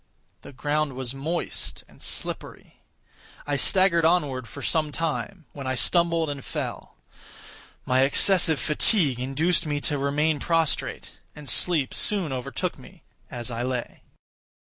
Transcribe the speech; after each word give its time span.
The 0.41 0.51
ground 0.51 0.93
was 0.93 1.13
moist 1.13 1.83
and 1.87 2.01
slippery. 2.01 2.81
I 3.45 3.55
staggered 3.55 4.03
onward 4.03 4.47
for 4.47 4.63
some 4.63 4.91
time, 4.91 5.45
when 5.53 5.67
I 5.67 5.75
stumbled 5.75 6.27
and 6.27 6.43
fell. 6.43 6.95
My 7.85 7.99
excessive 8.01 8.59
fatigue 8.59 9.19
induced 9.19 9.67
me 9.67 9.79
to 9.81 9.99
remain 9.99 10.39
prostrate; 10.39 11.11
and 11.35 11.47
sleep 11.47 11.93
soon 11.93 12.33
overtook 12.33 12.79
me 12.79 13.03
as 13.29 13.51
I 13.51 13.61
lay. 13.61 14.01